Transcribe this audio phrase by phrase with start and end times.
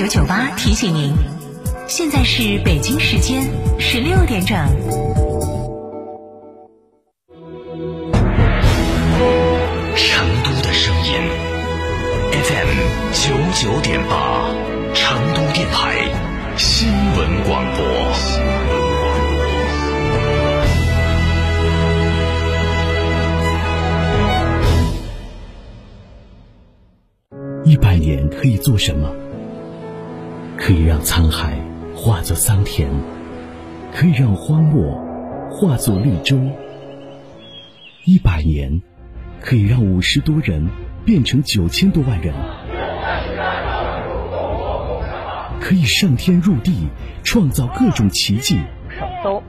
[0.00, 1.12] 九九八提醒您，
[1.86, 3.42] 现在是北京时间
[3.78, 4.56] 十六点整。
[9.94, 11.12] 成都的声音
[12.32, 12.78] ，FM
[13.12, 14.48] 九九点八，
[14.94, 16.08] 成都电台
[16.56, 16.88] 新
[17.18, 17.84] 闻广播。
[27.66, 29.14] 一百年可以做什么？
[30.60, 31.58] 可以让沧海
[31.96, 32.90] 化作桑田，
[33.94, 34.94] 可以让荒漠
[35.50, 36.38] 化作绿洲。
[38.04, 38.82] 一百年
[39.40, 40.68] 可以让五十多人
[41.06, 42.34] 变成九千多万人，
[45.60, 46.88] 可以上天入地，
[47.24, 48.60] 创造各种奇迹。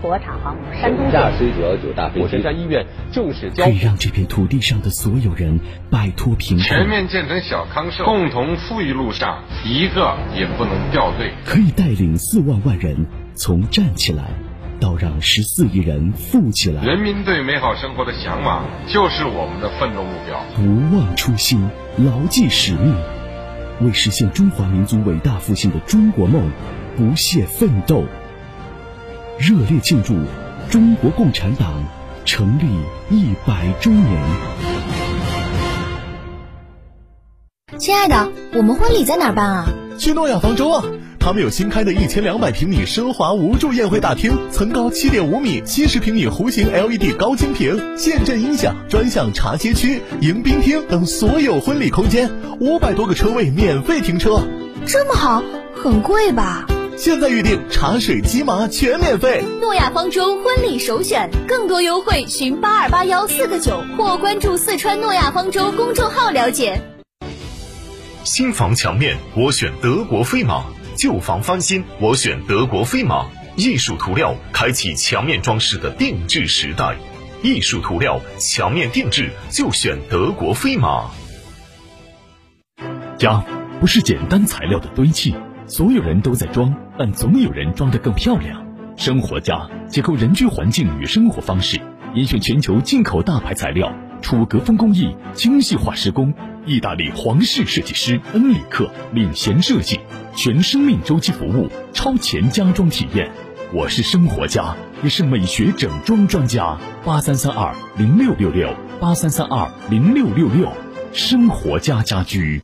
[0.00, 5.58] 国产航母山东架 C 九幺九大飞机，火神山医院正式交可以让这片土地上的所有人
[5.90, 11.32] 摆脱贫困，全面建成小康社会，共同富裕路上一个也不能掉队。
[11.44, 14.24] 可以带领四万万人从站起来
[14.80, 16.84] 到让十四亿人富起来。
[16.84, 20.40] 人民对美好生活的向往就是我们的奋斗目标。
[20.54, 22.94] 不忘初心，牢记使命，
[23.80, 26.52] 为实现中华民族伟大复兴的中国梦
[26.96, 28.04] 不懈奋斗。
[29.38, 30.14] 热烈庆祝
[30.68, 31.84] 中国共产党
[32.24, 32.64] 成立
[33.08, 34.20] 一百周年！
[37.78, 39.66] 亲爱的，我们婚礼在哪儿办啊？
[39.96, 40.84] 去诺亚方舟啊！
[41.20, 52.28] 他们有新开的一千两百平米奢华无柱宴会大厅，层高七点五米，七十平米弧形 LED 高清屏，现阵音响，专项茶歇区、迎宾厅等所有婚礼空间，
[52.58, 54.42] 五百多个车位免费停车。
[54.84, 55.44] 这么好，
[55.76, 56.66] 很贵吧？
[57.00, 59.44] 现在预定茶水鸡麻全免费。
[59.60, 66.82] 诺亚方舟婚礼首选，更多优惠寻八二八幺四个九或关注四川诺亚方舟公众号了解。
[68.24, 70.64] 新房墙面我选德国飞马，
[70.96, 73.26] 旧房翻新我选德国飞马。
[73.54, 76.96] 艺术涂料开启墙面装饰的定制时代，
[77.44, 81.08] 艺术涂料墙面定制就选德国飞马。
[83.16, 83.44] 家
[83.78, 85.36] 不是简单材料的堆砌，
[85.68, 88.66] 所有人都在装，但总有人装得更漂亮。
[88.96, 91.78] 生活家结构人居环境与生活方式，
[92.14, 93.92] 严选全球进口大牌材料，
[94.22, 96.32] 楚格风工艺精细化施工，
[96.64, 100.00] 意大利皇室设计师恩里克领衔设计，
[100.34, 103.30] 全生命周期服务，超前家装体验。
[103.70, 106.78] 我是生活家，也是美学整装专家。
[107.04, 110.72] 八三三二零六六六八三三二零六六六，
[111.12, 112.62] 生活家家居。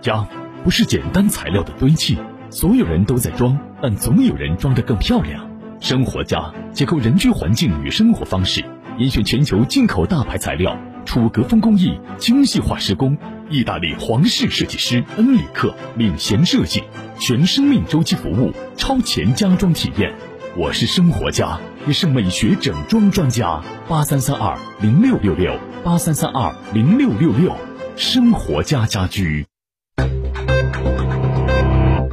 [0.00, 0.26] 家
[0.64, 2.16] 不是简单材料的堆砌，
[2.50, 5.48] 所有人都在装，但总有人装得更漂亮。
[5.80, 8.64] 生活家结构人居环境与生活方式，
[8.98, 13.16] 严选全球进口大牌材料，楚格风工艺精细化施工，
[13.48, 16.82] 意大利皇室设计师恩里克领衔设计，
[17.20, 20.12] 全生命周期服务，超前家装体验。
[20.56, 23.62] 我是生活家，也是美学整装专家。
[23.88, 27.54] 八三三二零六六六八三三二零六六六，
[27.94, 29.47] 生活家家居。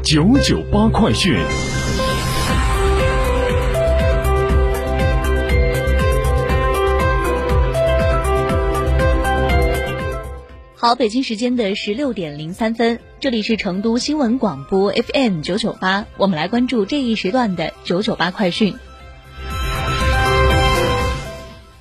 [0.05, 1.35] 九九八快讯。
[10.75, 18.75] 好，北京时间的十六点零三分，这里是成都新闻广播 FM 九九八，我们来关注这一时段的九九八快讯。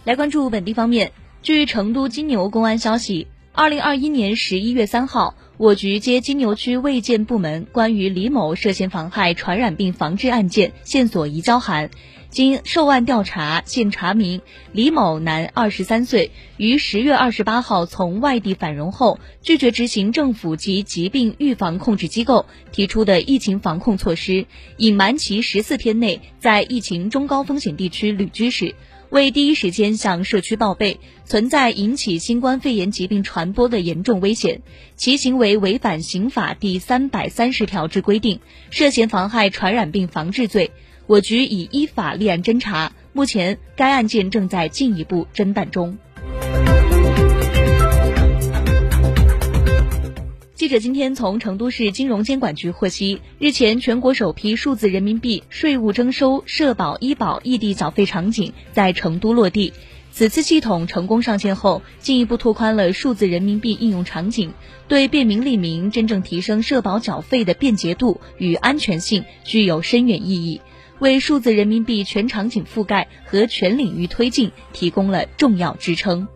[0.05, 11.91] 来关注本地方面，据成都金牛公安消息，二零二一年十一月三号，我局接金牛区卫健部门关于李某涉嫌妨害传染病防治案件线索移交函。
[12.35, 24.47] 经受案调查，现查明李某男，二十三岁，于十月二十八号从外地返蓉后，拒绝执行政府及疾病预防控制机构提出的疫情防控措施，
[24.79, 28.75] 隐瞒其十四天内在疫情中高风险地区旅居史，
[29.11, 34.63] 未第一时间向社区报备，存在引起新冠肺炎疾病传播的严重危险，
[34.97, 38.41] 其行为违反刑法第三百三十条之规定，
[38.71, 40.73] 涉嫌妨害传染病防治罪。
[41.07, 45.99] 我局已依法立案侦查，目前该案件正在进一步侦办中。
[50.55, 59.75] 记者今天从成都市金融监管局获悉，日前全国首批数字人民币税务征收、社保、医保异地缴费场景在成都落地。
[60.11, 64.55] 此次系统成功上线后，进一步拓宽了数字人民币应用场景，
[64.89, 70.63] 对便民利民、真正提升社保缴费的便捷度与安全性具有深远意义。
[71.01, 76.29] 为数字人民币全场景覆盖和全领域推进提供了重要支撑。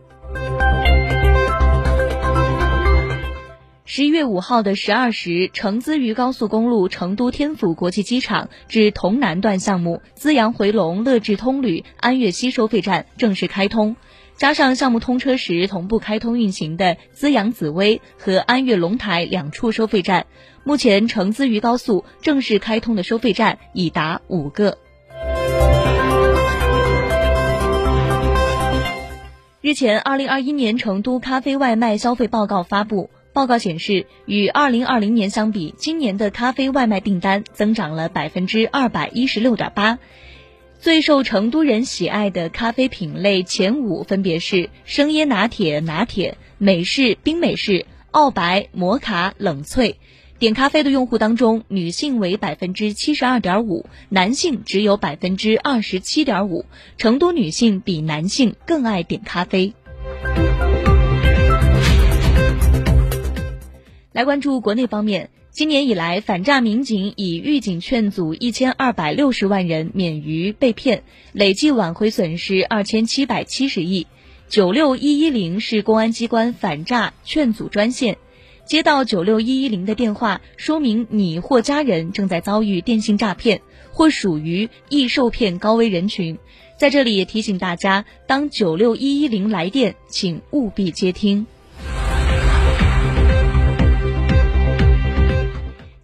[3.91, 13.97] 十一月五号的十二时，成资渝高速公路成都天府国际机场至潼南段项目资阳回龙乐至通旅安岳西收费站正式开通，
[14.39, 20.27] 加上项目通车时同步开通运行的资阳紫薇和安岳龙台两处收费站，
[20.63, 24.79] 目前成资渝高速正式开通的收费站已达五个。
[29.61, 33.11] 日前，二零二一年成都咖啡外卖消费报告发布。
[33.33, 39.99] 报告显示，与二零二零年相比，今年的咖啡外卖订单增长了百分之二百一十六点八。
[40.81, 49.97] 最受成都人喜爱的咖啡品类前五分别是生椰拿铁、拿铁、美式、冰美式、澳白、摩卡、冷萃。
[50.39, 56.65] 点咖啡的用户当中，女性为百分之七十二点五，男性只有百分之二十七点五。
[56.97, 59.75] 成都女性比男性更爱点咖啡。
[64.13, 71.03] 来关注国内方面，今年以来，反诈民警已预警劝阻一千二百六十万人免于被骗，
[71.33, 74.07] 累计挽回损失二千七百七十亿。
[74.49, 78.19] 九六一一零是公安机关反诈劝阻专线，
[78.67, 83.61] 接到九六一一零的电话，说明你或家人正在遭遇电信诈骗，
[83.91, 86.39] 或属于易受骗高危人群。
[86.79, 91.47] 在这里也提醒大家，当九六一一零来电，请务必接听。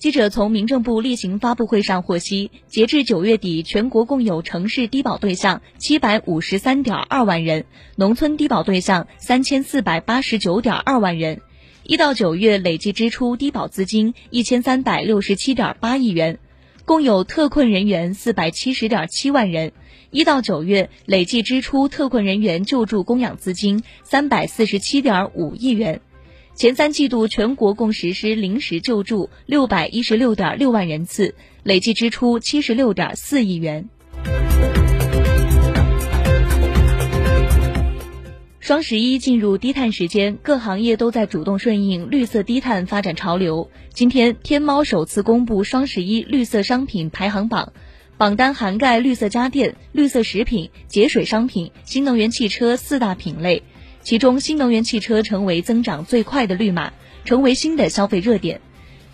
[0.05, 7.65] 记者从民政部例行发布会上获悉，截至九月底，全国共有城市低保对象七百五十三点二万人，
[7.97, 11.41] 农村低保对象三千四百八十九点二万人。
[11.85, 16.39] 一到九月累计支出低保资金一千三百六十七点八亿元，
[16.85, 19.73] 共有特困人员四百七十点七万人。
[20.11, 26.03] 一到九月累计支出特困人员救助供养资金三百四十七点五亿元。
[26.57, 31.35] 前三季度全国共实施临时救助六百一十六点六万人次，
[31.65, 33.89] 累计支出七十六点四亿元。
[38.61, 43.69] 双十一进入低碳时间，各行业都在主动顺应绿色低碳发展潮流。
[43.93, 47.73] 今天，天猫首次公布双十一绿色商品排行榜，
[48.17, 53.65] 榜单涵盖绿色家电、绿色食品、节水商品、新能源汽车四大品类。
[54.05, 56.93] 其中，新能源汽车成为增长最快的绿码，
[57.25, 58.61] 成为新的消费热点。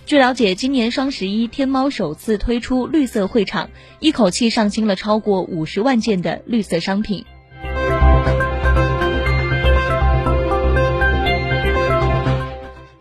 [0.04, 3.70] 据了解，今年双十一，天猫首次推出绿色会场，
[4.00, 7.24] 一口气上新了超过五十万件的绿色商品。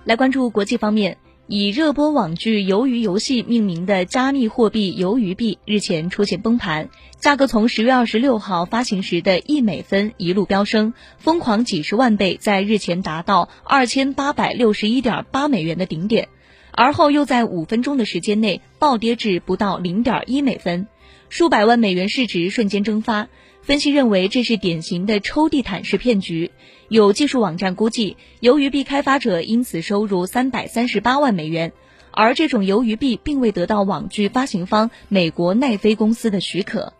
[0.06, 1.18] 来关注国际方面。
[1.52, 16.30] 以热播网剧《鱿鱼游戏》命名的加密货币鱿鱼币日前出现崩盘，价格从十月二十六号发行时的一美分一路飙升，疯狂几十万倍，在日前达到二千八百六十一点八美元的顶点，
[16.70, 20.86] 而后又在五分钟的时间内暴跌至不到零点一美分，
[21.30, 23.28] 数百万美元市值瞬间蒸发。
[23.70, 26.50] 分析认为，这是典型的抽地毯式骗局。
[26.88, 31.72] 有技术网站估计，鱿鱼币开发者因此收入三百三十八万美元，
[32.10, 36.94] 而这种鱿鱼币并未得到网剧发行方美国奈飞公司的许可。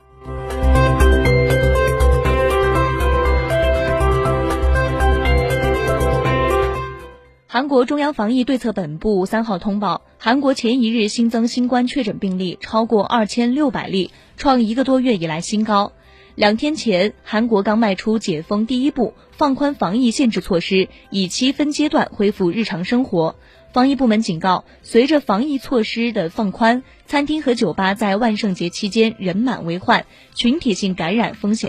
[7.48, 15.94] 韩国中央防疫对策本部三号通报，韩国前一日新增新冠确诊病例超过二千六百例，创一个多月以来新高。
[16.40, 23.36] 两天前，韩国刚迈出解封第一步，放宽防疫限制措施，以期分阶段恢复日常生活。
[23.74, 31.68] 防疫部门警告，随着防疫措施的放宽，餐厅和酒吧在万圣节期间人满为患，群体性感染风险。